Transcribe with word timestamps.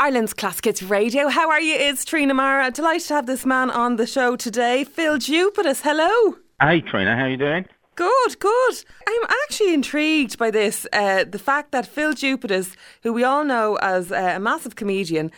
Ireland's 0.00 0.32
Classic 0.32 0.78
Radio. 0.88 1.28
How 1.28 1.50
are 1.50 1.60
you? 1.60 1.74
It's 1.74 2.06
Trina 2.06 2.32
Mara. 2.32 2.70
Delighted 2.70 3.08
to 3.08 3.14
have 3.16 3.26
this 3.26 3.44
man 3.44 3.70
on 3.70 3.96
the 3.96 4.06
show 4.06 4.34
today. 4.34 4.82
Phill 4.82 5.18
Jupitus, 5.18 5.82
hello. 5.82 6.38
Hey 6.58 6.80
Trina, 6.80 7.14
how 7.14 7.24
are 7.24 7.28
you 7.28 7.36
doing? 7.36 7.66
Good, 7.96 8.38
good. 8.38 8.84
I'm 9.06 9.24
actually 9.44 9.74
intrigued 9.74 10.38
by 10.38 10.50
this. 10.50 10.86
Uh, 10.90 11.24
the 11.24 11.38
fact 11.38 11.72
that 11.72 11.86
Phill 11.86 12.14
Jupitus, 12.14 12.76
who 13.02 13.12
we 13.12 13.24
all 13.24 13.44
know 13.44 13.76
as 13.82 14.10
uh, 14.10 14.32
a 14.36 14.40
massive 14.40 14.74
comedian, 14.74 15.30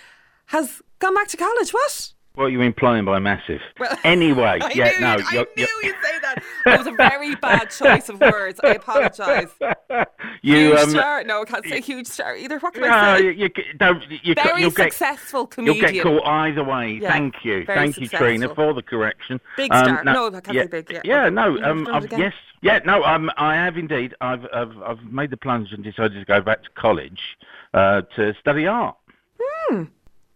has 0.47 0.81
gone 1.01 1.17
back 1.17 1.27
to 1.27 1.37
college. 1.37 1.73
What? 1.73 2.13
What 2.35 2.45
are 2.45 2.49
you 2.49 2.63
implying 2.63 3.05
by 3.05 3.19
massive? 3.19 3.61
Well, 3.79 3.95
anyway, 4.05 4.59
I 4.63 4.73
yeah, 4.75 4.91
knew 4.93 5.01
no, 5.01 5.17
I 5.29 5.33
you're, 5.35 5.47
knew 5.57 5.67
you'd 5.83 5.97
say 6.03 6.19
that. 6.23 6.43
It 6.65 6.79
was 6.79 6.87
a 6.87 6.93
very 6.93 7.35
bad 7.35 7.71
choice 7.71 8.09
of 8.09 8.21
words. 8.21 8.59
I 8.63 8.69
apologise. 8.75 9.51
you, 10.43 10.57
huge 10.69 10.79
um, 10.79 10.91
star. 10.91 11.25
No, 11.25 11.43
I 11.43 11.45
can't 11.45 11.67
say 11.67 11.81
huge 11.81 12.07
star 12.07 12.37
either. 12.37 12.59
What 12.61 12.73
can 12.73 12.83
no, 12.85 12.89
I 12.89 13.19
say? 13.19 13.25
you, 13.25 13.31
you, 13.33 13.49
don't, 13.77 14.03
you, 14.11 14.35
very 14.35 14.63
you'll 14.63 14.71
get, 14.71 14.93
successful 14.93 15.41
you'll 15.41 15.47
comedian. 15.49 15.93
get 15.93 16.03
caught 16.05 16.25
either 16.27 16.65
way. 16.65 16.93
Yeah, 17.03 17.11
Thank 17.11 17.45
you, 17.45 17.65
thank 17.67 17.97
you, 17.99 18.05
successful. 18.07 18.27
Trina, 18.29 18.55
for 18.55 18.73
the 18.73 18.83
correction. 18.83 19.41
Big 19.57 19.73
Um, 19.73 19.85
star. 19.85 20.05
No, 20.05 20.29
I 20.29 20.41
can't 20.41 20.55
yeah, 20.55 20.63
say 20.63 20.69
big, 20.69 20.91
yeah. 20.91 21.01
Yeah, 21.05 21.25
Okay. 21.25 21.35
no, 21.35 21.63
um, 21.63 21.89
I've, 21.93 22.11
yes, 22.13 22.33
yeah, 22.63 22.79
no, 22.87 23.03
um, 23.05 23.31
I 23.37 23.57
have 23.57 23.77
indeed. 23.77 24.15
I've, 24.21 24.47
I've, 24.55 24.81
I've 24.83 25.03
made 25.05 25.31
the 25.31 25.37
plunge 25.37 25.73
and 25.73 25.85
decided 25.85 26.15
to 26.19 26.25
go 26.25 26.41
back 26.41 26.63
to 26.63 26.71
college 26.71 27.21
uh, 27.75 28.03
to 28.17 28.35
study 28.41 28.67
art. 28.67 28.97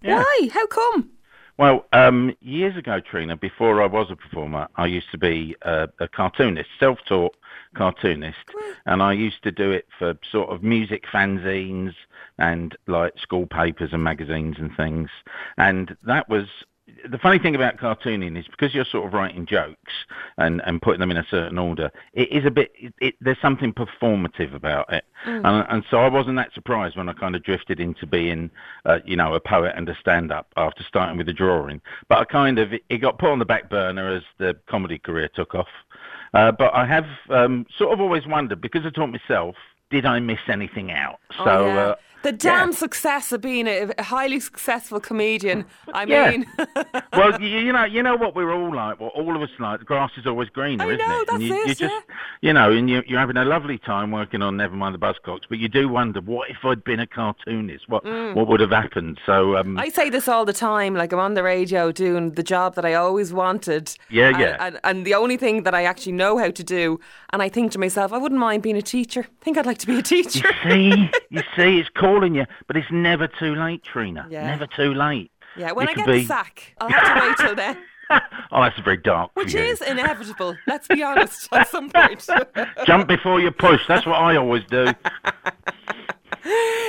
Yeah. 0.03 0.19
Why? 0.23 0.48
How 0.53 0.67
come? 0.67 1.11
Well, 1.59 1.87
um, 1.92 2.37
years 2.41 2.77
ago, 2.77 3.01
Trina, 3.01 3.34
before 3.34 3.83
I 3.83 3.87
was 3.87 4.10
a 4.10 4.16
performer, 4.16 4.69
I 4.77 4.87
used 4.87 5.10
to 5.12 5.19
be 5.19 5.56
a, 5.62 5.88
a 6.01 6.06
cartoonist, 6.06 6.69
self-taught 6.78 7.34
cartoonist, 7.74 8.51
and 8.84 9.02
I 9.02 9.14
used 9.14 9.42
to 9.45 9.51
do 9.51 9.70
it 9.73 9.87
for 9.98 10.19
sort 10.30 10.50
of 10.50 10.62
music 10.62 11.05
fanzines 11.11 11.95
and 12.38 12.77
like 12.87 13.19
school 13.19 13.47
papers 13.47 13.95
and 13.95 14.05
magazines 14.05 14.56
and 14.59 14.77
things. 14.77 15.09
And 15.56 15.97
that 16.02 16.28
was 16.28 16.47
the 17.09 17.19
funny 17.19 17.39
thing 17.39 17.55
about 17.55 17.79
cartooning 17.79 18.39
is 18.39 18.47
because 18.47 18.73
you're 18.75 18.84
sort 18.84 19.06
of 19.06 19.12
writing 19.12 19.45
jokes 19.45 19.92
and, 20.39 20.62
and 20.65 20.81
putting 20.81 21.01
them 21.01 21.11
in 21.11 21.17
a 21.17 21.27
certain 21.31 21.59
order, 21.59 21.91
it 22.15 22.31
is 22.31 22.45
a 22.47 22.51
bit. 22.51 22.73
It, 22.77 22.95
it, 23.01 23.15
there's 23.20 23.41
something 23.43 23.73
performative 23.73 24.55
about 24.55 24.93
it, 24.93 25.05
and, 25.25 25.67
and 25.69 25.84
so 25.91 25.98
I 25.98 26.09
wasn't 26.09 26.37
that 26.37 26.55
surprised 26.55 26.97
when 26.97 27.09
I 27.09 27.12
kind 27.12 27.34
of 27.34 27.43
drifted 27.43 27.81
into 27.81 28.06
being, 28.06 28.51
uh, 28.84 29.01
you 29.05 29.17
know, 29.17 29.34
a 29.34 29.41
poet 29.41 29.75
and 29.77 29.89
a 29.89 29.97
stand-up 30.01 30.47
after 30.56 30.84
starting 30.89 31.17
with 31.17 31.27
the 31.27 31.33
drawing. 31.33 31.81
But 32.09 32.19
I 32.19 32.25
kind 32.25 32.59
of 32.59 32.73
it 32.73 32.98
got 32.98 33.19
put 33.19 33.31
on 33.31 33.39
the 33.39 33.45
back 33.45 33.69
burner 33.69 34.15
as 34.15 34.23
the 34.39 34.56
comedy 34.69 34.98
career 34.98 35.28
took 35.34 35.55
off. 35.55 35.69
Uh, 36.34 36.53
but 36.53 36.73
I 36.73 36.87
have 36.87 37.06
um, 37.31 37.67
sort 37.78 37.93
of 37.93 38.00
always 38.00 38.27
wondered 38.27 38.61
because 38.61 38.83
I 38.84 38.91
taught 38.91 39.11
myself. 39.11 39.56
Did 39.89 40.05
I 40.05 40.19
miss 40.19 40.41
anything 40.48 40.91
out? 40.91 41.21
Oh, 41.39 41.45
so 41.45 41.67
yeah. 41.67 41.78
uh, 41.78 41.95
the 42.27 42.32
damn 42.32 42.70
yeah. 42.70 42.77
success 42.77 43.30
of 43.32 43.41
being 43.41 43.66
a, 43.69 43.92
a 43.98 44.02
highly 44.02 44.41
successful 44.41 44.98
comedian. 45.00 45.64
I 45.94 46.05
Yeah. 46.05 46.30
mean, 46.30 46.46
well, 47.12 47.41
you, 47.41 47.48
you 47.66 47.72
know, 47.72 47.84
you 47.84 48.02
know 48.02 48.16
what 48.16 48.34
we're 48.34 48.52
all 48.52 48.74
like. 48.74 48.98
Well, 49.00 49.10
all 49.10 49.36
of 49.36 49.42
us 49.42 49.50
like. 49.58 49.78
The 49.78 49.84
grass 49.84 50.10
is 50.16 50.27
always 50.27 50.48
greener, 50.48 50.84
I 50.84 50.94
isn't 50.94 50.98
know, 51.08 51.20
it? 51.20 51.28
and 51.28 51.41
that's 51.41 51.42
you, 51.42 51.54
it, 51.54 51.69
you 51.69 51.74
just, 51.74 51.80
yeah. 51.94 52.00
you 52.41 52.52
know, 52.52 52.72
and 52.72 52.91
you, 52.91 53.02
you're 53.06 53.20
having 53.20 53.36
a 53.36 53.44
lovely 53.44 53.78
time 53.78 54.10
working 54.10 54.42
on 54.42 54.56
Nevermind 54.56 54.92
the 54.92 54.98
Buzzcocks, 54.98 55.42
but 55.48 55.58
you 55.58 55.69
do 55.69 55.88
wonder, 55.88 56.20
what 56.20 56.50
if 56.50 56.58
I'd 56.64 56.82
been 56.82 57.00
a 57.00 57.06
cartoonist? 57.06 57.88
What 57.88 58.04
what 58.04 58.48
would 58.48 58.60
have 58.60 58.70
happened? 58.70 59.20
So, 59.27 59.56
um, 59.56 59.66
Mm. 59.77 59.80
I 59.80 59.88
say 59.88 60.10
this 60.10 60.28
all 60.28 60.44
the 60.44 60.52
time. 60.52 60.94
Like 60.94 61.12
I'm 61.12 61.19
on 61.19 61.34
the 61.34 61.42
radio 61.42 61.91
doing 61.92 62.32
the 62.32 62.42
job 62.42 62.74
that 62.77 62.84
I 62.84 62.94
always 62.94 63.32
wanted. 63.32 63.94
Yeah, 64.10 64.28
and, 64.28 64.38
yeah. 64.38 64.56
And, 64.60 64.80
and 64.84 65.04
the 65.06 65.14
only 65.14 65.36
thing 65.36 65.64
that 65.64 65.74
I 65.74 65.84
actually 65.84 66.12
know 66.12 66.38
how 66.38 66.50
to 66.50 66.64
do, 66.64 67.00
and 67.32 67.42
I 67.42 67.48
think 67.48 67.72
to 67.72 67.78
myself, 67.78 68.12
I 68.12 68.19
wouldn't 68.19 68.41
mind 68.41 68.62
being 68.62 68.77
a 68.77 68.82
teacher. 68.82 69.27
I 69.41 69.44
think 69.44 69.58
I'd 69.58 69.66
like 69.66 69.78
to 69.78 69.86
be 69.86 69.98
a 69.98 70.02
teacher. 70.02 70.48
you 70.64 70.70
see, 70.70 71.10
you 71.30 71.42
see, 71.56 71.78
it's 71.80 71.88
calling 72.17 72.34
you, 72.34 72.47
but 72.67 72.77
it's 72.77 72.91
never 72.91 73.28
too 73.28 73.55
late, 73.55 73.83
Trina. 73.83 74.27
Yeah. 74.31 74.47
Never 74.47 74.67
too 74.67 74.95
late. 74.95 75.31
yeah, 75.56 75.72
when 75.72 75.86
You 75.86 75.92
I 75.92 75.95
get 75.95 76.06
be- 76.06 76.20
the 76.20 76.27
sack, 76.27 76.75
I'll 76.81 76.89
have 76.89 77.20
to 77.20 77.27
wait 77.28 77.36
till 77.39 77.55
then. 77.55 77.78
oh, 78.53 78.62
that's 78.62 78.78
very 78.81 78.97
dark. 78.97 79.31
Which 79.34 79.55
is 79.55 79.81
inevitable. 79.83 80.56
Let's 80.67 80.87
be 80.89 81.03
honest. 81.03 81.48
At 81.53 81.69
some 81.69 81.91
point. 81.91 82.27
Jump 82.87 83.09
before 83.09 83.41
you 83.41 83.50
push. 83.50 83.81
That's 83.88 84.06
what 84.06 84.15
I 84.16 84.37
always 84.37 84.62
do. 84.71 84.87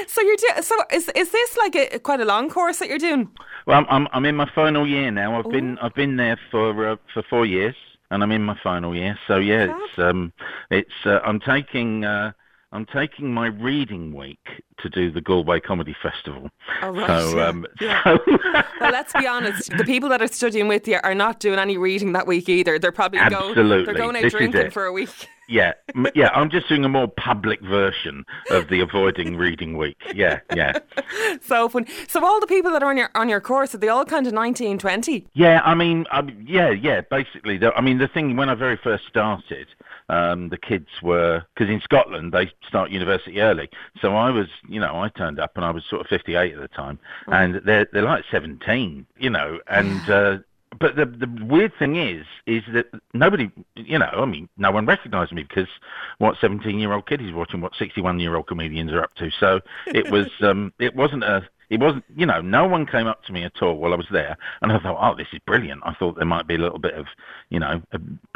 so 0.08 0.22
you're 0.22 0.36
do- 0.36 0.62
so 0.62 0.76
is 0.92 1.10
is 1.16 1.32
this 1.32 1.58
like 1.58 1.76
a 1.76 2.00
quite 2.00 2.20
a 2.20 2.26
long 2.26 2.50
course 2.50 2.78
that 2.80 2.88
you're 2.88 3.00
doing? 3.00 3.30
Well, 3.66 3.80
I'm 3.80 3.86
I'm, 3.90 4.08
I'm 4.14 4.26
in 4.26 4.36
my 4.36 4.50
final 4.54 4.88
year 4.88 5.10
now. 5.12 5.40
I've 5.40 5.50
been 5.50 5.78
I've 5.80 5.96
been 5.96 6.18
there 6.18 6.38
for 6.52 6.88
uh, 6.88 6.96
for 7.14 7.24
four 7.24 7.46
years, 7.48 7.76
and 8.12 8.22
I'm 8.22 8.32
in 8.32 8.44
my 8.44 8.58
final 8.64 8.96
year. 8.96 9.18
So 9.28 9.38
yeah, 9.38 9.76
it's 9.76 9.98
um 10.00 10.32
it's 10.70 10.94
uh, 11.06 11.20
I'm 11.26 11.40
taking 11.40 12.06
uh, 12.06 12.34
I'm 12.72 12.86
taking 12.86 13.34
my 13.34 13.48
reading 13.48 14.14
week 14.14 14.46
to 14.80 14.90
do 14.90 15.10
the 15.12 15.22
Galway 15.22 15.60
Comedy 15.60 15.96
Festival. 16.04 16.50
Oh, 16.82 16.90
right, 16.90 17.08
So 17.08 17.38
yeah, 17.38 17.46
um 17.46 17.66
yeah. 17.80 18.04
so 18.04 18.20
Well, 18.82 18.92
let's 18.92 19.14
be 19.14 19.26
honest. 19.26 19.72
The 19.78 19.86
people 19.86 20.10
that 20.10 20.22
are 20.22 20.28
studying 20.28 20.68
with 20.68 20.88
you 20.88 21.00
are 21.04 21.16
not 21.16 21.40
doing 21.40 21.60
any 21.60 21.78
reading 21.78 22.12
that 22.14 22.28
week 22.28 22.50
either. 22.50 22.78
They're 22.78 22.92
probably 22.92 23.20
going. 23.20 23.50
Absolutely. 23.52 23.86
They're 23.86 23.94
going 23.96 24.16
out 24.18 24.22
This 24.24 24.34
drinking 24.34 24.72
for 24.72 24.86
a 24.86 24.92
week. 24.92 25.30
Yeah 25.48 25.74
yeah 26.16 26.30
I'm 26.34 26.50
just 26.50 26.68
doing 26.68 26.86
a 26.86 26.90
more 26.90 27.08
public 27.08 27.62
version 27.62 28.26
of 28.52 28.70
the 28.70 28.82
avoiding 28.82 29.36
reading 29.36 29.78
week. 29.78 29.98
Yeah 30.14 30.40
yeah. 30.56 30.80
So 31.42 31.70
fun. 31.70 31.86
So 32.08 32.26
all 32.26 32.40
the 32.40 32.48
people 32.48 32.72
that 32.72 32.84
are 32.84 32.90
on 32.90 32.98
your 32.98 33.10
on 33.16 33.30
your 33.30 33.42
course 33.42 33.74
are 33.76 33.78
they 33.78 33.88
all 33.88 34.06
kind 34.06 34.28
of 34.28 34.34
19, 34.34 34.78
20? 34.78 35.28
Yeah, 35.34 35.62
I 35.64 35.76
mean, 35.76 36.06
um, 36.12 36.46
yeah, 36.46 36.70
yeah. 36.70 37.02
Basically, 37.02 37.58
the, 37.58 37.74
I 37.74 37.82
mean, 37.82 37.98
the 37.98 38.08
thing 38.08 38.36
when 38.36 38.50
I 38.50 38.56
very 38.56 38.78
first 38.78 39.06
started, 39.08 39.68
um, 40.10 40.50
the 40.50 40.58
kids 40.58 40.88
were 41.02 41.44
because 41.54 41.72
in 41.72 41.82
Scotland 41.82 42.34
they 42.34 42.52
start 42.68 42.92
university 42.92 43.40
early. 43.40 43.70
So 44.02 44.16
I 44.16 44.30
was, 44.30 44.48
you 44.68 44.80
know, 44.80 45.00
I 45.00 45.10
turned 45.10 45.40
up 45.40 45.52
and 45.56 45.66
I 45.66 45.72
was 45.72 45.84
sort 45.86 46.02
of 46.02 46.08
58 46.08 46.54
at 46.54 46.60
the 46.60 46.68
time, 46.70 47.00
and 47.28 47.62
they're 47.66 47.88
they're 47.92 48.04
like 48.04 48.26
17, 48.32 49.06
you 49.18 49.30
know, 49.30 49.60
and. 49.68 50.10
Uh, 50.10 50.38
but 50.80 50.96
the 50.96 51.06
the 51.06 51.46
weird 51.46 51.74
thing 51.78 51.96
is, 51.96 52.26
is 52.46 52.64
that 52.74 52.88
nobody, 53.14 53.52
you 53.76 54.00
know, 54.00 54.10
I 54.12 54.26
mean, 54.26 54.50
no 54.58 54.72
one 54.72 54.86
recognised 54.86 55.32
me 55.32 55.44
because 55.44 55.70
what 56.18 56.38
17 56.40 56.80
year 56.80 56.94
old 56.94 57.08
kid 57.08 57.22
is 57.22 57.34
watching 57.34 57.62
what 57.62 57.74
61 57.78 58.20
year 58.20 58.36
old 58.36 58.48
comedians 58.48 58.92
are 58.92 59.04
up 59.04 59.14
to. 59.16 59.30
So 59.40 59.60
it 59.88 60.12
was, 60.12 60.28
um, 60.42 60.74
it 60.80 60.96
wasn't 60.96 61.24
a, 61.24 61.48
it 61.70 61.80
wasn't, 61.80 62.06
you 62.16 62.26
know, 62.26 62.42
no 62.42 62.66
one 62.66 62.86
came 62.86 63.08
up 63.08 63.24
to 63.26 63.34
me 63.34 63.44
at 63.44 63.62
all 63.62 63.76
while 63.76 63.94
I 63.94 63.98
was 63.98 64.08
there, 64.12 64.38
and 64.62 64.72
I 64.72 64.80
thought, 64.80 64.98
oh, 65.00 65.16
this 65.16 65.28
is 65.34 65.40
brilliant. 65.46 65.82
I 65.86 65.94
thought 65.94 66.16
there 66.16 66.26
might 66.26 66.48
be 66.48 66.56
a 66.56 66.60
little 66.60 66.80
bit 66.80 66.94
of, 66.94 67.08
you 67.50 67.60
know, 67.60 67.82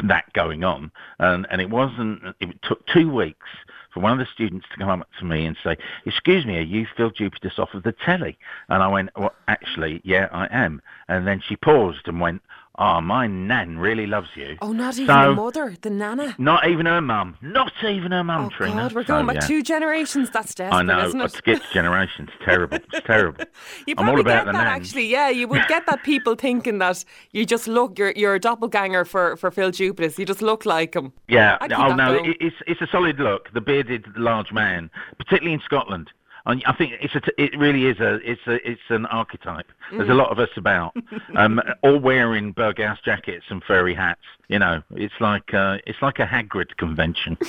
that 0.04 0.32
going 0.34 0.64
on, 0.64 0.90
and 1.18 1.46
and 1.50 1.60
it 1.60 1.70
wasn't. 1.70 2.22
It 2.40 2.62
took 2.62 2.86
two 2.86 3.10
weeks 3.10 3.48
for 3.92 4.00
one 4.00 4.12
of 4.12 4.18
the 4.18 4.32
students 4.32 4.66
to 4.72 4.78
come 4.78 5.00
up 5.00 5.08
to 5.18 5.24
me 5.24 5.46
and 5.46 5.56
say, 5.62 5.76
"Excuse 6.04 6.44
me, 6.44 6.58
are 6.58 6.62
you 6.62 6.86
Phill 6.96 7.10
Jupitus 7.10 7.58
off 7.58 7.74
of 7.74 7.82
the 7.82 7.92
telly?" 7.92 8.38
And 8.68 8.82
I 8.82 8.88
went, 8.88 9.10
"Well, 9.16 9.34
actually, 9.48 10.00
yeah, 10.04 10.28
I 10.32 10.46
am." 10.50 10.82
And 11.08 11.26
then 11.26 11.40
she 11.40 11.56
paused 11.56 12.06
and 12.08 12.20
went, 12.20 12.42
"Oh, 12.78 13.00
my 13.00 13.26
nan 13.26 13.78
really 13.78 14.06
loves 14.06 14.28
you." 14.34 14.56
Oh, 14.62 14.72
not 14.72 14.94
even 14.98 15.06
So- 15.14 15.30
the 15.30 15.34
mother, 15.34 15.74
the 15.82 15.90
nana. 15.90 16.34
Not 16.38 16.66
even 16.68 16.86
her 16.86 17.00
mum. 17.00 17.36
Not 17.42 17.72
even 17.84 18.12
her 18.12 18.24
mum, 18.24 18.46
Oh 18.46 18.56
Trina. 18.56 18.74
God, 18.74 18.92
we're 18.92 19.02
So, 19.04 19.14
going 19.14 19.26
back 19.26 19.34
yeah. 19.36 19.40
two 19.46 19.62
generations. 19.62 20.30
That's 20.30 20.54
desperate, 20.54 20.76
I 20.78 20.82
know. 20.82 21.06
isn't 21.06 21.20
I 21.20 21.24
it? 21.26 21.32
skipped 21.32 21.72
generations. 21.72 22.30
Terrible. 22.44 22.78
It's 22.92 23.06
terrible. 23.06 23.44
You 23.86 23.94
I'm 23.98 24.04
probably 24.04 24.12
all 24.14 24.20
about 24.20 24.46
get 24.46 24.46
the 24.46 24.52
that 24.52 24.64
nan. 24.64 24.66
actually. 24.80 25.06
Yeah, 25.06 25.28
you 25.28 25.46
would 25.48 25.66
get 25.68 25.86
that 25.86 26.02
people 26.02 26.34
thinking 26.34 26.78
that 26.78 27.04
you 27.32 27.44
just 27.44 27.68
look 27.68 27.98
you're 27.98 28.12
you're 28.16 28.34
a 28.34 28.40
doppelganger 28.40 29.04
for 29.04 29.36
for 29.36 29.50
Phill 29.50 29.70
Jupitus. 29.70 30.18
You 30.18 30.24
just 30.26 30.42
look 30.42 30.64
like 30.66 30.94
him. 30.94 31.12
Yeah. 31.28 31.58
Oh 31.76 31.94
no, 31.94 32.14
it, 32.14 32.36
it's 32.40 32.56
it's 32.66 32.80
a 32.80 32.86
solid 32.90 33.18
look. 33.20 33.50
The 33.52 33.60
bearded 33.60 34.06
large 34.16 34.52
man, 34.52 34.90
particularly 35.18 35.54
in 35.54 35.60
Scotland. 35.64 36.10
And 36.44 36.62
I 36.66 36.72
think 36.72 36.94
it's 37.00 37.14
a 37.14 37.20
it 37.40 37.56
really 37.56 37.86
is 37.86 38.00
a 38.00 38.14
it's 38.28 38.40
a 38.46 38.54
it's 38.68 38.80
an 38.88 39.06
archetype. 39.06 39.70
There's 39.92 40.08
Mm. 40.08 40.12
a 40.12 40.14
lot 40.14 40.30
of 40.30 40.38
us 40.38 40.48
about, 40.56 40.96
um, 41.36 41.60
all 41.82 41.98
wearing 41.98 42.52
Berghaus 42.54 43.00
jackets 43.04 43.44
and 43.50 43.62
furry 43.62 43.94
hats. 43.94 44.22
You 44.48 44.58
know, 44.58 44.82
it's 44.96 45.14
like 45.20 45.54
uh, 45.54 45.78
it's 45.86 46.00
like 46.02 46.18
a 46.18 46.26
Hagrid 46.26 46.76
convention. 46.78 47.36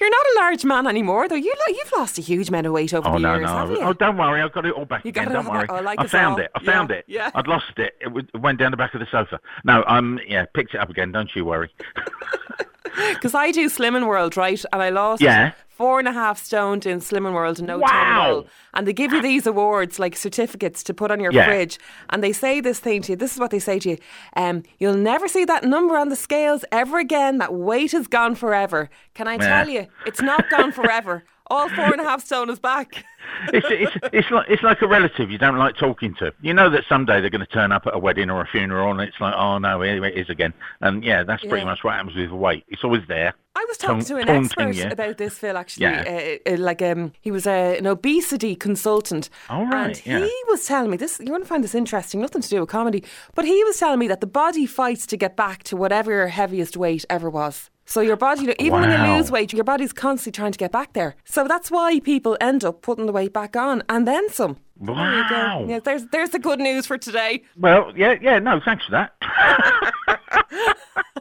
You're 0.00 0.10
not 0.10 0.26
a 0.26 0.34
large 0.38 0.64
man 0.64 0.86
anymore, 0.86 1.28
though. 1.28 1.34
You 1.34 1.52
lo- 1.56 1.74
you've 1.74 1.92
lost 1.96 2.18
a 2.18 2.22
huge 2.22 2.48
amount 2.48 2.66
of 2.66 2.72
weight 2.72 2.92
over 2.94 3.08
Oh 3.08 3.12
the 3.12 3.18
no 3.18 3.34
years, 3.36 3.48
haven't 3.48 3.80
no! 3.80 3.88
Oh, 3.88 3.92
don't 3.92 4.16
worry, 4.16 4.40
I've 4.42 4.52
got 4.52 4.64
it 4.66 4.72
all 4.72 4.84
back 4.84 5.04
You 5.04 5.12
got 5.12 5.28
it 5.28 5.32
Don't 5.32 5.46
worry. 5.46 5.66
back. 5.66 5.78
Oh, 5.80 5.82
like 5.82 5.98
I 6.00 6.06
found 6.06 6.34
all. 6.34 6.40
it. 6.40 6.50
I 6.54 6.60
Yeah, 6.62 6.70
found 6.72 6.90
it. 6.90 7.04
yeah. 7.08 7.30
I'd 7.34 7.46
lost 7.48 7.72
it. 7.78 7.94
It 8.00 8.40
went 8.40 8.58
down 8.58 8.70
the 8.70 8.76
back 8.76 8.94
of 8.94 9.00
the 9.00 9.06
sofa. 9.10 9.40
No, 9.64 9.82
um, 9.86 10.20
yeah, 10.26 10.44
picked 10.54 10.74
it 10.74 10.80
up 10.80 10.90
again. 10.90 11.10
Don't 11.12 11.34
you 11.34 11.44
worry. 11.44 11.70
Because 13.14 13.34
I 13.34 13.50
do 13.52 13.68
Slimming 13.68 14.06
World, 14.06 14.36
right? 14.36 14.62
And 14.72 14.82
I 14.82 14.90
lost 14.90 15.22
Yeah. 15.22 15.52
four 15.68 15.98
and 15.98 16.08
a 16.08 16.12
half 16.12 16.42
stone 16.42 16.80
in 16.86 17.00
Slimming 17.00 17.34
World 17.34 17.58
in 17.58 17.66
no 17.66 17.80
time 17.80 17.90
at 17.90 18.16
Wow. 18.18 18.34
all. 18.34 18.46
And 18.74 18.86
they 18.86 18.92
give 18.92 19.12
you 19.12 19.20
these 19.20 19.46
awards, 19.46 19.98
like 19.98 20.16
certificates, 20.16 20.82
to 20.84 20.94
put 20.94 21.10
on 21.10 21.20
your 21.20 21.32
Yeah. 21.32 21.44
fridge. 21.44 21.78
And 22.10 22.22
they 22.22 22.32
say 22.32 22.60
this 22.60 22.78
thing 22.80 23.02
to 23.02 23.12
you. 23.12 23.16
This 23.16 23.32
is 23.34 23.38
what 23.40 23.50
they 23.50 23.58
say 23.58 23.78
to 23.80 23.90
you: 23.90 23.98
um, 24.36 24.62
"You'll 24.78 24.94
never 25.12 25.28
see 25.28 25.44
that 25.44 25.64
number 25.64 25.96
on 25.96 26.08
the 26.08 26.16
scales 26.16 26.64
ever 26.72 26.98
again. 26.98 27.38
That 27.38 27.52
weight 27.52 27.92
is 27.94 28.06
gone 28.08 28.34
forever." 28.34 28.88
Can 29.14 29.28
I 29.28 29.34
Yeah. 29.34 29.48
tell 29.48 29.68
you, 29.68 29.86
it's 30.04 30.22
not 30.22 30.48
gone 30.48 30.72
forever. 30.72 31.24
All 31.48 31.68
four 31.68 31.84
and 31.92 32.00
a 32.00 32.04
half 32.04 32.24
stone 32.24 32.50
is 32.50 32.58
back. 32.58 33.04
it's, 33.52 33.66
it's, 33.70 34.06
it's 34.12 34.30
like 34.30 34.46
it's 34.48 34.62
like 34.62 34.82
a 34.82 34.86
relative 34.88 35.30
you 35.30 35.38
don't 35.38 35.58
like 35.58 35.76
talking 35.76 36.14
to. 36.16 36.32
You 36.40 36.52
know 36.54 36.68
that 36.70 36.84
someday 36.88 37.20
they're 37.20 37.30
going 37.30 37.44
to 37.46 37.52
turn 37.52 37.70
up 37.72 37.86
at 37.86 37.94
a 37.94 37.98
wedding 37.98 38.30
or 38.30 38.40
a 38.40 38.46
funeral, 38.46 38.90
and 38.90 39.00
it's 39.00 39.20
like, 39.20 39.34
oh 39.36 39.58
no, 39.58 39.80
here 39.80 40.04
it 40.04 40.16
is 40.16 40.28
again. 40.28 40.52
And 40.80 41.04
yeah, 41.04 41.22
that's 41.22 41.42
pretty 41.42 41.58
Yeah. 41.58 41.64
much 41.64 41.84
what 41.84 41.94
happens 41.94 42.16
with 42.16 42.30
weight. 42.30 42.64
It's 42.68 42.82
always 42.82 43.02
there. 43.06 43.34
I 43.54 43.64
was 43.68 43.78
talking 43.78 44.04
to 44.04 44.16
an 44.16 44.28
expert 44.28 44.74
you. 44.74 44.84
about 44.90 45.16
this, 45.18 45.38
Phill. 45.38 45.56
Actually, 45.56 45.84
Yeah. 45.86 46.38
uh, 46.46 46.52
uh, 46.52 46.56
like 46.58 46.82
um, 46.82 47.12
he 47.20 47.30
was 47.30 47.46
uh, 47.46 47.76
an 47.78 47.86
obesity 47.86 48.54
consultant, 48.54 49.30
All 49.48 49.66
right, 49.66 49.96
and 50.06 50.20
yeah. 50.22 50.26
he 50.26 50.42
was 50.48 50.66
telling 50.66 50.90
me 50.90 50.96
this. 50.96 51.18
You're 51.18 51.28
going 51.28 51.42
to 51.42 51.48
find 51.48 51.64
this 51.64 51.74
interesting. 51.74 52.20
Nothing 52.20 52.42
to 52.42 52.48
do 52.48 52.60
with 52.60 52.68
comedy, 52.68 53.02
but 53.34 53.44
he 53.44 53.62
was 53.64 53.78
telling 53.78 53.98
me 53.98 54.08
that 54.08 54.20
the 54.20 54.26
body 54.26 54.66
fights 54.66 55.06
to 55.06 55.16
get 55.16 55.36
back 55.36 55.62
to 55.64 55.76
whatever 55.76 56.10
your 56.10 56.26
heaviest 56.28 56.76
weight 56.76 57.04
ever 57.08 57.30
was. 57.30 57.70
So 57.86 58.00
your 58.00 58.16
body, 58.16 58.42
you 58.42 58.46
know, 58.48 58.54
even 58.58 58.80
when 58.80 58.90
you 58.90 59.16
lose 59.16 59.30
weight, 59.30 59.52
your 59.52 59.64
body's 59.64 59.92
constantly 59.92 60.32
trying 60.36 60.52
to 60.52 60.58
get 60.58 60.72
back 60.72 60.92
there. 60.92 61.14
So 61.24 61.46
that's 61.46 61.70
why 61.70 62.00
people 62.00 62.36
end 62.40 62.64
up 62.64 62.82
putting 62.82 63.06
the 63.06 63.12
weight 63.12 63.32
back 63.32 63.56
on 63.56 63.82
and 63.88 64.06
then 64.06 64.28
some. 64.30 64.56
There 64.78 64.94
you 64.94 65.28
go. 65.30 65.34
Wow. 65.34 65.64
Yeah, 65.66 65.78
there's 65.78 66.04
there's 66.08 66.30
the 66.30 66.38
good 66.38 66.58
news 66.58 66.84
for 66.84 66.98
today. 66.98 67.42
Well, 67.56 67.92
yeah, 67.96 68.16
yeah, 68.20 68.38
no, 68.40 68.60
thanks 68.62 68.84
for 68.84 68.90
that. 68.90 69.14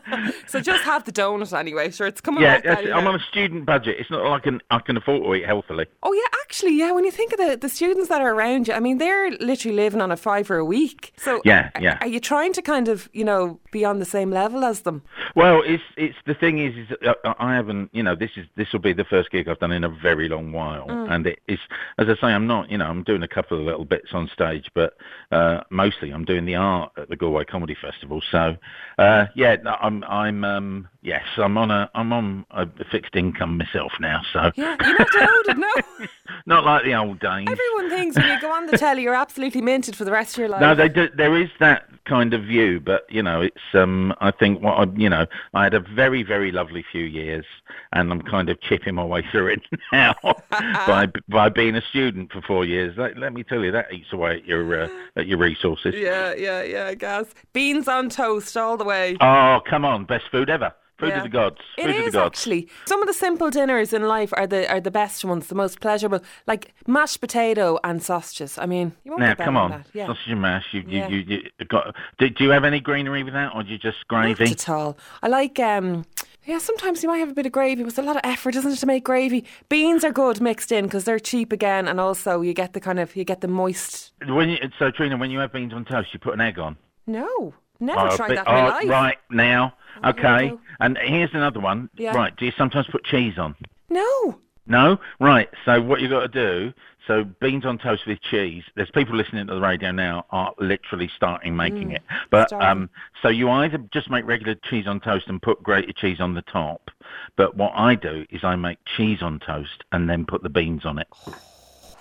So 0.47 0.59
just 0.59 0.83
have 0.83 1.03
the 1.05 1.11
donut 1.11 1.57
anyway. 1.57 1.91
Sure, 1.91 2.07
it's 2.07 2.21
coming. 2.21 2.41
yeah, 2.43 2.53
right 2.55 2.63
that's 2.63 2.75
down 2.77 2.83
it. 2.85 2.87
your 2.89 2.97
I'm 2.97 3.07
on 3.07 3.15
a 3.15 3.19
student 3.31 3.65
budget. 3.65 3.97
It's 3.99 4.09
not 4.11 4.23
like 4.23 4.41
I 4.41 4.43
can 4.43 4.61
I 4.71 4.79
can 4.79 4.97
afford 4.97 5.23
to 5.23 5.33
eat 5.35 5.45
healthily. 5.45 5.85
Oh 6.03 6.13
yeah, 6.13 6.39
actually, 6.43 6.73
yeah. 6.77 6.91
When 6.91 7.03
you 7.05 7.11
think 7.11 7.31
of 7.33 7.37
the, 7.39 7.57
the 7.59 7.69
students 7.69 8.09
that 8.09 8.21
are 8.21 8.33
around 8.33 8.67
you, 8.67 8.73
I 8.73 8.79
mean, 8.79 8.97
they're 8.99 9.31
literally 9.31 9.75
living 9.75 10.01
on 10.01 10.11
a 10.11 10.17
fiver 10.17 10.57
a 10.57 10.65
week. 10.65 11.13
So 11.17 11.41
Yeah, 11.43 11.69
yeah. 11.81 11.97
Are 12.01 12.07
you 12.07 12.19
trying 12.19 12.53
to 12.53 12.61
kind 12.61 12.87
of, 12.87 13.09
you 13.13 13.23
know, 13.25 13.59
be 13.71 13.83
on 13.83 13.99
the 13.99 14.05
same 14.05 14.29
level 14.31 14.63
as 14.63 14.81
them? 14.81 15.01
Well, 15.35 15.61
it's 15.65 15.83
it's 15.97 16.17
the 16.25 16.33
thing 16.35 16.59
is, 16.59 16.75
is 16.77 16.97
uh, 17.05 17.33
I 17.39 17.55
haven't, 17.55 17.89
you 17.93 18.03
know, 18.03 18.15
this 18.15 18.31
is 18.37 18.45
this 18.55 18.71
will 18.71 18.79
be 18.81 18.93
the 18.93 19.05
first 19.05 19.31
gig 19.31 19.47
I've 19.47 19.59
done 19.59 19.71
in 19.71 19.83
a 19.83 19.89
very 19.89 20.29
long 20.29 20.51
while, 20.51 20.85
Mm. 20.87 21.09
and 21.11 21.27
it 21.27 21.39
is, 21.47 21.59
as 21.97 22.07
I 22.09 22.15
say, 22.15 22.27
I'm 22.27 22.47
not, 22.47 22.69
you 22.69 22.77
know, 22.77 22.85
I'm 22.85 23.03
doing 23.03 23.23
a 23.23 23.27
couple 23.27 23.57
of 23.59 23.65
little 23.65 23.85
bits 23.85 24.09
on 24.13 24.29
stage, 24.31 24.69
but 24.75 24.95
uh, 25.31 25.61
mostly 25.69 26.11
I'm 26.11 26.25
doing 26.25 26.45
the 26.45 26.55
art 26.55 26.91
at 26.97 27.09
the 27.09 27.15
Galway 27.15 27.43
Comedy 27.45 27.75
Festival. 27.79 28.21
So, 28.31 28.55
uh, 28.99 29.25
yeah, 29.35 29.55
no, 29.63 29.75
I'm 30.03 30.43
I'm 30.43 30.43
um, 30.43 30.87
yes, 31.01 31.23
I'm 31.37 31.57
on 31.57 31.71
a 31.71 31.89
I'm 31.95 32.11
on 32.11 32.45
a 32.51 32.67
fixed 32.91 33.15
income 33.15 33.57
myself 33.57 33.91
now, 33.99 34.21
so 34.33 34.51
Yeah, 34.55 34.75
you're 34.83 34.97
not 34.97 35.07
loaded, 35.13 35.57
no. 35.57 36.07
not 36.45 36.63
like 36.63 36.83
the 36.83 36.93
old 36.93 37.19
days. 37.19 37.47
Everyone 37.49 37.89
thinks 37.89 38.15
when 38.15 38.27
you 38.27 38.39
go 38.39 38.51
on 38.51 38.67
the 38.67 38.77
telly, 38.77 39.03
you're 39.03 39.15
absolutely 39.15 39.61
minted 39.61 39.95
for 39.95 40.05
the 40.05 40.11
rest 40.11 40.35
of 40.35 40.39
your 40.39 40.49
life. 40.49 40.61
No, 40.61 40.75
they 40.75 40.89
do, 40.89 41.09
there 41.15 41.35
is 41.35 41.49
that 41.59 41.89
kind 42.05 42.33
of 42.33 42.43
view, 42.43 42.79
but 42.79 43.05
you 43.09 43.23
know, 43.23 43.41
it's 43.41 43.61
um, 43.73 44.13
I 44.19 44.31
think 44.31 44.61
what 44.61 44.73
I, 44.73 44.91
you 44.95 45.09
know, 45.09 45.25
I 45.53 45.63
had 45.63 45.73
a 45.73 45.79
very, 45.79 46.23
very 46.23 46.51
lovely 46.51 46.85
few 46.91 47.03
years, 47.03 47.45
and 47.93 48.11
I'm 48.11 48.21
kind 48.21 48.49
of 48.49 48.61
chipping 48.61 48.95
my 48.95 49.03
way 49.03 49.23
through 49.31 49.47
it 49.47 49.61
now 49.91 50.15
by 50.51 51.07
by 51.27 51.49
being 51.49 51.75
a 51.75 51.81
student 51.81 52.31
for 52.31 52.41
four 52.41 52.65
years. 52.65 52.95
Let, 52.97 53.17
let 53.17 53.33
me 53.33 53.43
tell 53.43 53.63
you, 53.63 53.71
that 53.71 53.91
eats 53.91 54.13
away 54.13 54.37
at 54.37 54.45
your 54.45 54.83
uh, 54.83 54.89
at 55.15 55.27
your 55.27 55.39
resources. 55.39 55.95
Yeah, 55.95 56.33
yeah, 56.35 56.61
yeah, 56.61 56.85
I 56.87 56.95
guess. 56.95 57.25
Beans 57.53 57.87
on 57.87 58.09
toast 58.09 58.55
all 58.55 58.77
the 58.77 58.85
way. 58.85 59.17
Oh, 59.19 59.61
come 59.67 59.83
on, 59.83 60.05
best 60.05 60.25
food 60.31 60.49
ever. 60.49 60.73
Food 60.97 61.09
Yeah. 61.09 61.17
of 61.17 61.23
the 61.23 61.29
gods. 61.29 61.57
It 61.77 61.81
Food 61.83 61.89
of 61.89 61.95
the 61.97 62.07
is 62.07 62.13
gods. 62.13 62.39
actually. 62.39 62.69
Some 62.85 63.01
of 63.01 63.07
the 63.07 63.13
simple 63.13 63.49
dinners 63.49 63.91
in 63.91 64.03
life 64.07 64.31
are 64.37 64.47
the 64.47 64.69
are 64.71 64.79
the 64.79 64.91
best 64.91 65.25
ones, 65.25 65.47
the 65.47 65.55
most 65.55 65.81
pleasurable. 65.81 66.21
Like 66.47 66.73
mashed 66.87 67.19
potato 67.19 67.77
and 67.83 68.01
sausages. 68.01 68.57
I 68.57 68.65
mean, 68.65 68.93
you 69.03 69.11
won't 69.11 69.21
Now, 69.21 69.35
come 69.35 69.57
on, 69.57 69.71
that. 69.71 69.87
Yeah. 69.93 70.07
sausage 70.07 70.27
and 70.31 70.41
mash. 70.41 70.67
You, 70.73 70.81
you, 70.87 70.99
Yeah. 70.99 71.07
you, 71.09 71.41
you 71.59 71.65
got. 71.67 71.95
Do, 72.17 72.29
do 72.29 72.43
you 72.45 72.49
have 72.51 72.63
any 72.63 72.79
greenery 72.79 73.23
with 73.23 73.33
that, 73.33 73.53
or 73.53 73.63
do 73.63 73.69
you 73.71 73.77
just 73.77 74.07
gravy? 74.07 74.45
Not 74.45 74.51
at 74.53 74.69
all. 74.69 74.97
I 75.21 75.27
like 75.27 75.59
um 75.59 76.05
yeah, 76.45 76.59
sometimes 76.59 77.01
you 77.01 77.09
might 77.09 77.17
have 77.17 77.29
a 77.31 77.33
bit 77.33 77.47
of 77.47 77.51
gravy, 77.51 77.81
it's 77.83 77.97
a 77.97 78.03
lot 78.03 78.17
of 78.17 78.21
effort, 78.23 78.55
isn't 78.55 78.71
it, 78.71 78.75
to 78.77 78.85
make 78.85 79.03
gravy? 79.03 79.45
Beans 79.67 80.03
are 80.03 80.11
good 80.11 80.39
mixed 80.39 80.71
in 80.71 80.83
because 80.85 81.03
they're 81.03 81.17
cheap 81.17 81.51
again, 81.51 81.87
and 81.87 81.99
also 81.99 82.41
you 82.41 82.53
get 82.53 82.73
the 82.73 82.79
kind 82.79 82.99
of 82.99 83.15
you 83.15 83.23
get 83.25 83.41
the 83.41 83.47
moist. 83.47 84.13
When 84.27 84.49
you, 84.49 84.57
so, 84.77 84.91
Trina, 84.91 85.17
when 85.17 85.31
you 85.31 85.39
have 85.39 85.51
beans 85.51 85.73
on 85.73 85.85
toast, 85.85 86.13
you 86.13 86.19
put 86.19 86.35
an 86.35 86.41
egg 86.41 86.59
on. 86.59 86.77
No, 87.07 87.53
never 87.79 87.99
Oh, 88.01 88.15
tried 88.15 88.27
but- 88.29 88.35
that 88.35 88.47
in 88.47 88.53
my 88.53 88.61
oh, 88.61 88.69
life. 88.69 88.89
Right 88.89 89.17
now, 89.29 89.73
Oh, 90.03 90.09
okay. 90.09 90.49
go. 90.49 90.59
And 90.79 90.97
here's 90.97 91.33
another 91.33 91.59
one. 91.59 91.89
Yeah. 91.95 92.15
Right, 92.15 92.35
do 92.35 92.45
you 92.45 92.51
sometimes 92.57 92.87
put 92.87 93.03
cheese 93.05 93.37
on? 93.37 93.55
No, 93.89 94.39
No, 94.67 94.97
right. 95.19 95.47
So 95.63 95.79
what 95.81 96.01
you've 96.01 96.09
got 96.11 96.21
to 96.21 96.27
do? 96.27 96.73
So 97.07 97.23
beans 97.23 97.65
on 97.65 97.77
toast 97.77 98.07
with 98.07 98.19
cheese. 98.21 98.63
There's 98.75 98.89
people 98.89 99.15
listening 99.15 99.45
to 99.45 99.53
the 99.53 99.61
radio 99.61 99.91
now 99.91 100.25
are 100.31 100.53
literally 100.57 101.07
starting 101.15 101.55
making 101.55 101.91
it. 101.91 102.01
But 102.31 102.47
starting. 102.49 102.67
um, 102.67 102.89
so 103.21 103.29
you 103.29 103.47
either 103.47 103.77
just 103.93 104.09
make 104.09 104.25
regular 104.25 104.55
cheese 104.55 104.87
on 104.87 104.99
toast 104.99 105.27
and 105.27 105.39
put 105.39 105.61
grated 105.61 105.95
cheese 105.97 106.19
on 106.19 106.33
the 106.33 106.41
top. 106.41 106.89
But 107.37 107.55
what 107.55 107.73
I 107.75 107.93
do 107.93 108.25
is 108.31 108.43
I 108.43 108.55
make 108.55 108.79
cheese 108.97 109.21
on 109.21 109.39
toast 109.39 109.83
and 109.91 110.09
then 110.09 110.25
put 110.25 110.41
the 110.41 110.49
beans 110.49 110.83
on 110.83 110.97
it. 110.97 111.07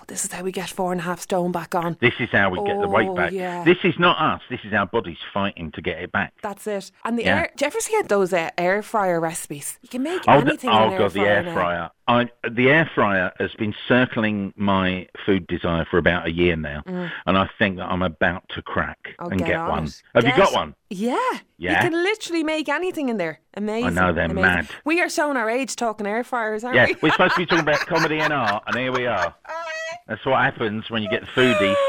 this 0.07 0.25
is 0.25 0.31
how 0.31 0.43
we 0.43 0.51
get 0.51 0.69
four 0.69 0.91
and 0.91 1.01
a 1.01 1.03
half 1.03 1.19
stone 1.21 1.51
back 1.51 1.75
on. 1.75 1.97
This 1.99 2.13
is 2.19 2.29
how 2.31 2.49
we 2.49 2.57
get 2.65 2.79
the 2.81 2.87
weight 2.87 3.09
Oh, 3.09 3.15
back. 3.15 3.31
yeah. 3.31 3.63
This 3.63 3.77
is 3.83 3.97
not 3.99 4.19
us. 4.19 4.41
This 4.49 4.59
is 4.63 4.73
our 4.73 4.85
bodies 4.85 5.17
fighting 5.33 5.71
to 5.71 5.81
get 5.81 5.99
it 5.99 6.11
back. 6.11 6.33
That's 6.41 6.67
it. 6.67 6.91
And 7.03 7.17
the 7.17 7.23
Yeah. 7.23 7.35
air. 7.37 7.49
Do 7.55 7.65
you 7.65 7.67
ever 7.67 7.79
see 7.79 8.01
those 8.07 8.33
uh, 8.33 8.49
air 8.57 8.81
fryer 8.81 9.19
recipes? 9.19 9.79
You 9.81 9.89
can 9.89 10.03
make 10.03 10.21
Oh, 10.27 10.39
anything. 10.39 10.69
in 10.69 10.75
oh 10.75 10.89
air 10.91 10.97
god, 10.99 11.11
the 11.11 11.21
air 11.21 11.43
fryer. 11.43 11.89
I, 12.07 12.29
the 12.47 12.69
air 12.69 12.89
fryer 12.93 13.31
has 13.39 13.51
been 13.55 13.73
circling 13.87 14.53
my 14.55 15.07
food 15.25 15.47
desire 15.47 15.85
for 15.89 15.97
about 15.97 16.27
a 16.27 16.31
year 16.31 16.55
now, 16.55 16.83
and 16.85 17.35
I 17.37 17.49
think 17.57 17.77
that 17.77 17.87
I'm 17.91 18.03
about 18.03 18.47
to 18.49 18.61
crack 18.61 18.99
Mm. 19.05 19.13
Oh, 19.19 19.27
and 19.29 19.39
get 19.39 19.47
get, 19.47 19.55
on 19.57 19.69
one. 19.69 19.83
it. 19.85 20.01
Have 20.13 20.23
Get- 20.23 20.37
you 20.37 20.43
got 20.43 20.53
one? 20.53 20.75
Yeah. 20.91 21.17
Yeah? 21.57 21.83
You 21.83 21.89
can 21.89 22.03
literally 22.03 22.43
make 22.43 22.69
anything 22.69 23.09
in 23.09 23.17
there. 23.17 23.39
Amazing. 23.55 23.85
I 23.97 24.07
know, 24.07 24.13
they're 24.13 24.25
amazing. 24.25 24.41
mad. 24.41 24.67
We 24.83 25.01
are 25.01 25.09
showing 25.09 25.35
our 25.37 25.49
age 25.49 25.75
talking 25.75 26.05
air 26.05 26.23
fryers, 26.23 26.63
aren't 26.63 26.75
Yeah, 26.75 26.85
we? 26.87 26.95
we're 27.01 27.11
supposed 27.11 27.33
to 27.35 27.39
be 27.39 27.45
talking 27.47 27.63
about 27.67 27.79
comedy 27.87 28.19
and 28.19 28.31
art, 28.31 28.63
and 28.67 28.75
here 28.77 28.91
we 28.91 29.07
are. 29.07 29.33
That's 30.07 30.25
what 30.25 30.41
happens 30.41 30.89
when 30.89 31.03
you 31.03 31.09
get 31.09 31.23
foodies. 31.23 31.75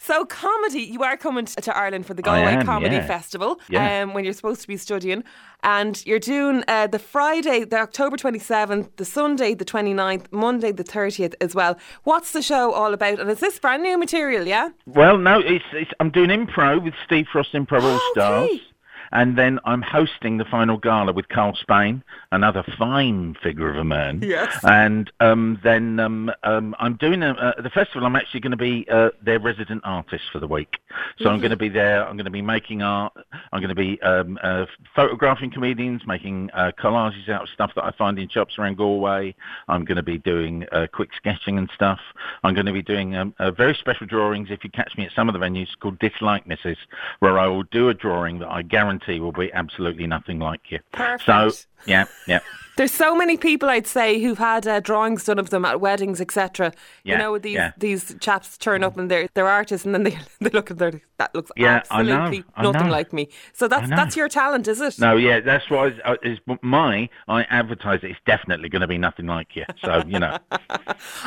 So 0.00 0.24
comedy, 0.24 0.80
you 0.80 1.02
are 1.02 1.16
coming 1.16 1.44
to 1.44 1.76
Ireland 1.76 2.06
for 2.06 2.14
the 2.14 2.22
Galway 2.22 2.52
am, 2.52 2.64
Comedy 2.64 2.96
yeah. 2.96 3.06
Festival 3.06 3.60
Yeah. 3.68 4.02
um, 4.02 4.14
when 4.14 4.24
you're 4.24 4.32
supposed 4.32 4.62
to 4.62 4.68
be 4.68 4.76
studying. 4.76 5.22
And 5.62 6.04
you're 6.06 6.20
doing 6.20 6.62
uh, 6.66 6.86
the 6.86 6.98
Friday, 6.98 7.64
the 7.64 7.78
October 7.78 8.16
27th, 8.16 8.96
the 8.96 9.04
Sunday, 9.04 9.54
the 9.54 9.66
29th, 9.66 10.26
Monday, 10.30 10.72
the 10.72 10.84
30th 10.84 11.34
as 11.42 11.54
well. 11.54 11.76
What's 12.04 12.32
the 12.32 12.40
show 12.40 12.72
all 12.72 12.94
about? 12.94 13.18
And 13.20 13.28
is 13.30 13.40
this 13.40 13.58
brand 13.58 13.82
new 13.82 13.98
material, 13.98 14.46
yeah? 14.46 14.70
Well, 14.86 15.18
no, 15.18 15.40
it's, 15.40 15.64
it's 15.72 15.90
I'm 16.00 16.10
doing 16.10 16.30
improv 16.30 16.84
with 16.84 16.94
Steve 17.04 17.26
Frost 17.30 17.52
Improv 17.52 17.82
All 17.82 18.00
Stars. 18.12 18.48
Okay. 18.50 18.62
And 19.12 19.36
then 19.38 19.58
I'm 19.64 19.82
hosting 19.82 20.38
the 20.38 20.44
final 20.44 20.76
gala 20.76 21.12
with 21.12 21.28
Karl 21.28 21.56
Spain, 21.56 22.02
another 22.32 22.64
fine 22.76 23.34
figure 23.42 23.70
of 23.70 23.76
a 23.76 23.84
man. 23.84 24.20
Yes. 24.22 24.58
And 24.64 25.10
um, 25.20 25.58
then 25.62 26.00
um, 26.00 26.30
um, 26.42 26.74
I'm 26.78 26.96
doing 26.96 27.22
a, 27.22 27.30
uh, 27.30 27.60
the 27.62 27.70
festival. 27.70 28.06
I'm 28.06 28.16
actually 28.16 28.40
going 28.40 28.52
to 28.52 28.56
be 28.56 28.86
uh, 28.90 29.10
their 29.22 29.38
resident 29.38 29.82
artist 29.84 30.24
for 30.32 30.40
the 30.40 30.46
week. 30.46 30.76
So 31.18 31.30
I'm 31.30 31.38
going 31.38 31.50
to 31.50 31.56
be 31.56 31.68
there. 31.68 32.06
I'm 32.06 32.16
going 32.16 32.26
to 32.26 32.30
be 32.30 32.42
making 32.42 32.82
art. 32.82 33.12
I'm 33.52 33.60
going 33.60 33.74
to 33.74 33.74
be 33.74 34.00
um, 34.02 34.38
uh, 34.42 34.66
photographing 34.94 35.50
comedians, 35.50 36.02
making 36.06 36.50
uh, 36.52 36.72
collages 36.78 37.28
out 37.28 37.42
of 37.42 37.48
stuff 37.48 37.72
that 37.76 37.84
I 37.84 37.90
find 37.92 38.18
in 38.18 38.28
shops 38.28 38.58
around 38.58 38.76
Galway. 38.76 39.34
I'm 39.68 39.84
going 39.84 39.96
to 39.96 40.02
be 40.02 40.18
doing 40.18 40.64
uh, 40.72 40.86
quick 40.92 41.10
sketching 41.16 41.58
and 41.58 41.70
stuff. 41.74 42.00
I'm 42.44 42.54
going 42.54 42.66
to 42.66 42.72
be 42.72 42.82
doing 42.82 43.16
um, 43.16 43.34
uh, 43.38 43.50
very 43.50 43.74
special 43.74 44.06
drawings. 44.06 44.48
If 44.50 44.64
you 44.64 44.70
catch 44.70 44.96
me 44.96 45.06
at 45.06 45.12
some 45.12 45.28
of 45.28 45.32
the 45.32 45.38
venues, 45.38 45.68
called 45.80 45.98
Dislikenesses, 45.98 46.76
where 47.20 47.38
I 47.38 47.46
will 47.46 47.64
do 47.64 47.88
a 47.88 47.94
drawing 47.94 48.38
that 48.40 48.48
I 48.48 48.62
guarantee 48.62 48.97
will 49.06 49.32
be 49.32 49.52
absolutely 49.52 50.06
nothing 50.06 50.38
like 50.38 50.70
you. 50.70 50.80
Perfect. 50.92 51.24
So 51.24 51.50
yeah, 51.86 52.06
yeah. 52.26 52.40
There's 52.76 52.92
so 52.92 53.16
many 53.16 53.36
people 53.36 53.68
I'd 53.68 53.88
say 53.88 54.22
who've 54.22 54.38
had 54.38 54.64
uh, 54.64 54.78
drawings 54.78 55.24
done 55.24 55.40
of 55.40 55.50
them 55.50 55.64
at 55.64 55.80
weddings, 55.80 56.20
etc. 56.20 56.72
You 57.02 57.18
know, 57.18 57.36
these 57.36 57.54
yeah. 57.54 57.72
these 57.76 58.14
chaps 58.20 58.56
turn 58.56 58.84
up 58.84 58.96
and 58.96 59.10
they're 59.10 59.28
they're 59.34 59.48
artists, 59.48 59.84
and 59.84 59.94
then 59.94 60.04
they 60.04 60.18
they 60.40 60.50
look 60.50 60.70
at 60.70 60.78
their 60.78 61.00
that 61.18 61.34
looks 61.34 61.50
Yeah, 61.56 61.82
I 61.90 62.02
know, 62.02 62.12
absolutely 62.14 62.44
I 62.54 62.62
nothing 62.62 62.86
know. 62.86 62.92
like 62.92 63.12
me. 63.12 63.28
So 63.52 63.68
that's 63.68 63.88
that's 63.90 64.16
your 64.16 64.28
talent, 64.28 64.68
is 64.68 64.80
it? 64.80 64.98
No, 64.98 65.16
yeah, 65.16 65.40
that's 65.40 65.68
why 65.70 65.92
is 66.22 66.38
my 66.62 67.08
I 67.28 67.42
advertise 67.44 68.00
it. 68.02 68.10
It's 68.12 68.20
definitely 68.24 68.68
going 68.68 68.82
to 68.82 68.86
be 68.88 68.98
nothing 68.98 69.26
like 69.26 69.54
you. 69.56 69.64
So 69.84 70.02
you 70.06 70.18
know, 70.18 70.38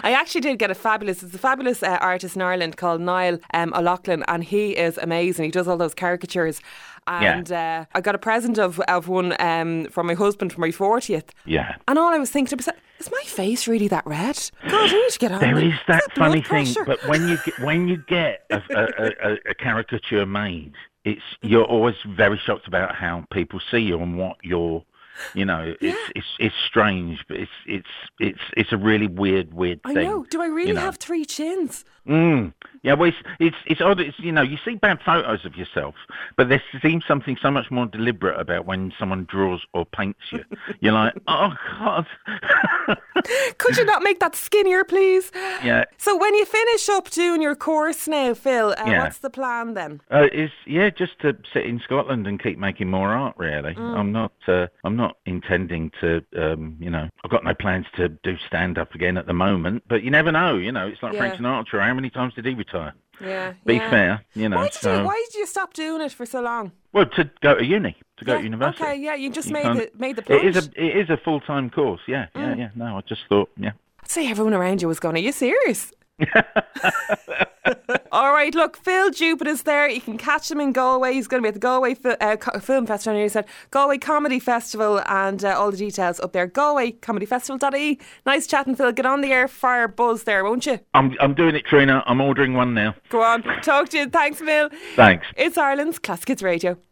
I 0.04 0.14
actually 0.14 0.42
did 0.42 0.60
get 0.60 0.72
a 0.72 0.76
fabulous, 0.76 1.24
it's 1.24 1.36
a 1.36 1.38
fabulous 1.38 1.84
uh, 1.84 1.98
artist 2.02 2.36
in 2.36 2.42
Ireland 2.42 2.78
called 2.78 3.02
Niall 3.02 3.38
um, 3.54 3.74
O'Loughlin, 3.74 4.24
and 4.28 4.44
he 4.44 4.72
is 4.78 4.98
amazing. 4.98 5.46
He 5.46 5.52
does 5.52 5.68
all 5.68 5.78
those 5.78 5.94
caricatures. 5.94 6.62
And 7.08 7.52
uh, 7.52 7.86
I 7.96 8.02
got 8.02 8.14
a 8.14 8.20
present 8.20 8.60
of, 8.60 8.80
of 8.82 9.08
one 9.08 9.36
um, 9.42 9.86
from 9.90 10.06
my 10.08 10.14
husband 10.14 10.54
for 10.54 10.62
my 10.62 10.70
40th. 10.70 11.30
yeah. 11.46 11.76
And 11.88 11.98
all 11.98 12.14
I 12.14 12.20
was 12.20 12.30
thinking 12.30 12.58
was, 12.58 12.70
is 13.02 13.12
my 13.12 13.24
face 13.26 13.68
really 13.68 13.88
that 13.90 14.06
red? 14.06 14.38
God, 14.70 14.90
I 14.90 14.94
need 14.94 15.10
to 15.10 15.20
get 15.20 15.32
on. 15.32 15.40
There 15.40 15.60
is 15.60 15.74
that 15.88 16.04
funny 16.16 16.42
thing, 16.42 16.68
but 16.86 17.06
when 17.08 17.28
you 17.28 17.38
get, 17.44 17.60
when 17.60 17.88
you 17.88 17.98
get 18.08 18.46
a, 18.50 18.62
a, 18.70 19.32
a, 19.32 19.38
a 19.50 19.54
caricature 19.56 20.26
made, 20.26 20.74
it's 21.04 21.22
you're 21.42 21.66
always 21.66 21.96
very 22.08 22.40
shocked 22.46 22.68
about 22.68 22.96
how 22.96 23.26
people 23.32 23.60
see 23.72 23.80
you 23.80 24.00
and 24.00 24.18
what 24.18 24.38
you're. 24.44 24.84
You 25.36 25.46
know, 25.46 25.76
it's 25.82 26.12
it's 26.16 26.26
it's 26.40 26.56
strange, 26.66 27.24
but 27.28 27.38
it's 27.38 27.52
it's 27.68 27.88
it's 28.20 28.40
it's 28.56 28.72
a 28.72 28.78
really 28.78 29.08
weird 29.08 29.54
weird 29.54 29.82
I 29.84 29.94
know. 29.94 30.26
Do 30.30 30.42
I 30.42 30.48
really 30.48 30.70
you 30.70 30.74
know. 30.74 30.82
have 30.82 30.98
three 30.98 31.26
chins? 31.26 31.86
Mm. 32.08 32.54
Yeah, 32.84 32.94
well, 32.94 33.10
it's, 33.10 33.18
it's 33.40 33.56
it's 33.68 33.80
odd. 33.82 34.00
It's 34.00 34.18
you 34.20 34.32
know 34.32 34.42
you 34.42 34.58
see 34.66 34.74
bad 34.76 35.00
photos 35.06 35.46
of 35.46 35.56
yourself, 35.56 35.94
but 36.36 36.50
there 36.50 36.62
seems 36.82 37.06
something 37.06 37.38
so 37.40 37.52
much 37.52 37.70
more 37.70 37.86
deliberate 37.86 38.40
about 38.40 38.66
when 38.66 38.92
someone 38.98 39.26
draws 39.26 39.62
or 39.74 39.86
paints 39.86 40.20
you. 40.32 40.44
You're 40.80 40.94
like, 40.94 41.14
oh 41.28 41.54
god. 41.80 42.08
Could 43.60 43.78
you 43.78 43.86
not 43.86 44.02
make 44.02 44.20
that 44.20 44.36
skinnier, 44.36 44.84
please? 44.84 45.32
Yeah. 45.64 45.86
So 45.98 46.18
when 46.18 46.34
you 46.34 46.44
finish 46.46 46.90
up 46.90 47.10
doing 47.12 47.42
your 47.42 47.56
course 47.56 48.08
now, 48.08 48.34
Phill, 48.34 48.72
uh, 48.72 48.84
Yeah. 48.88 49.04
what's 49.04 49.20
the 49.20 49.30
plan 49.30 49.76
then? 49.76 50.02
Uh, 50.12 50.28
is 50.34 50.50
yeah, 50.66 50.90
just 50.90 51.20
to 51.20 51.38
sit 51.54 51.66
in 51.66 51.80
Scotland 51.82 52.26
and 52.26 52.42
keep 52.42 52.58
making 52.58 52.90
more 52.90 53.10
art. 53.10 53.36
Really, 53.38 53.76
I'm 53.78 54.12
not. 54.12 54.32
Uh, 54.48 54.68
I'm 54.84 54.96
not 54.96 55.18
intending 55.28 55.92
to. 56.02 56.24
Um, 56.36 56.78
you 56.80 56.90
know, 56.90 57.08
I've 57.24 57.32
got 57.32 57.44
no 57.44 57.54
plans 57.54 57.86
to 57.98 58.10
do 58.10 58.38
stand 58.48 58.80
up 58.80 58.96
again 58.96 59.18
at 59.18 59.28
the 59.28 59.34
moment. 59.34 59.84
But 59.88 60.02
you 60.02 60.10
never 60.10 60.32
know. 60.32 60.58
You 60.58 60.72
know, 60.72 60.88
it's 60.88 61.04
like 61.04 61.14
Yeah. 61.14 61.20
Frank 61.20 61.36
Sinatra. 61.36 61.86
How 61.86 61.94
many 61.94 62.10
times 62.10 62.34
did 62.34 62.46
he 62.46 62.56
retire? 62.56 62.71
Yeah. 63.22 63.54
Be 63.66 63.76
yeah. 63.76 63.90
fair. 63.90 64.26
You 64.34 64.50
know. 64.50 64.58
Why 64.58 64.66
did 64.66 64.74
so, 64.74 65.00
you 65.00 65.06
Why 65.06 65.24
did 65.28 65.36
you 65.40 65.46
stop 65.46 65.74
doing 65.74 66.02
it 66.02 66.12
for 66.12 66.26
so 66.26 66.42
long? 66.42 66.72
well, 66.94 67.06
to 67.06 67.30
go 67.42 67.56
to 67.56 67.66
uni, 67.66 67.96
to 68.18 68.26
go 68.26 68.34
yeah. 68.34 68.38
to 68.40 68.44
university. 68.44 68.84
Okay, 68.84 68.96
yeah, 69.00 69.16
you 69.16 69.32
just 69.32 69.48
You 69.48 69.54
made 69.54 69.76
the 69.78 69.92
made 69.98 70.16
the 70.16 70.22
plunge. 70.22 70.44
It 70.44 70.56
is 70.58 70.68
a 70.68 70.84
it 70.84 70.98
is 70.98 71.10
a 71.10 71.18
full 71.18 71.40
time 71.40 71.70
course. 71.70 72.02
Yeah, 72.08 72.28
yeah, 72.36 72.54
mm. 72.54 72.58
yeah. 72.58 72.70
No, 72.76 72.98
I 72.98 73.02
just 73.02 73.22
thought, 73.30 73.50
yeah. 73.58 73.72
I'd 74.04 74.10
say 74.10 74.30
everyone 74.30 74.54
around 74.54 74.82
you 74.82 74.88
was 74.88 75.00
going, 75.00 75.16
Are 75.16 75.20
you 75.20 75.32
serious? 75.32 75.92
Right, 78.42 78.56
look, 78.56 78.76
Phill 78.76 79.12
Jupitus 79.12 79.62
there. 79.62 79.88
You 79.88 80.02
can 80.02 80.18
catch 80.18 80.50
him 80.50 80.60
in 80.60 80.72
Galway. 80.74 81.14
He's 81.14 81.28
going 81.28 81.44
to 81.44 81.46
be 81.46 81.50
at 81.50 81.54
the 81.54 81.60
Galway 81.60 81.94
Fi- 81.94 82.18
uh, 82.20 82.60
Film 82.60 82.88
Festival. 82.88 83.16
And 83.16 83.22
he 83.22 83.30
said 83.30 83.46
Galway 83.70 84.00
Comedy 84.00 84.40
Festival 84.40 85.00
and 85.06 85.46
uh, 85.46 85.50
all 85.50 85.70
the 85.70 85.78
details 85.78 86.20
up 86.20 86.34
there. 86.34 86.48
Galway 86.48 86.94
Comedy 86.94 87.28
Festival.ie. 87.28 88.00
Nice 88.26 88.48
chatting, 88.48 88.76
Phill. 88.76 88.94
Get 88.94 89.06
on 89.06 89.22
the 89.22 89.32
air, 89.32 89.48
fire 89.48 89.88
buzz 89.88 90.24
there, 90.24 90.44
won't 90.44 90.66
you? 90.66 90.80
I'm 90.96 91.16
I'm 91.20 91.36
doing 91.36 91.54
it, 91.54 91.66
Trina. 91.66 92.02
I'm 92.08 92.20
ordering 92.20 92.56
one 92.56 92.74
now. 92.74 92.96
Go 93.10 93.22
on. 93.22 93.44
Talk 93.62 93.90
to 93.90 94.00
you. 94.00 94.10
Thanks, 94.10 94.40
Phill. 94.40 94.70
Thanks. 94.96 95.24
It's 95.38 95.60
Ireland's 95.60 96.00
Classic 96.00 96.30
Hits 96.30 96.42
Radio. 96.42 96.80